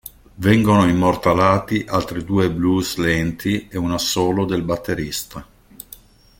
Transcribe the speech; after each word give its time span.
Vengono 0.37 0.87
immortalati 0.89 1.85
altri 1.87 2.23
due 2.23 2.49
blues 2.49 2.95
lenti 2.95 3.67
e 3.69 3.77
un 3.77 3.91
assolo 3.91 4.45
del 4.45 4.63
batterista. 4.63 5.47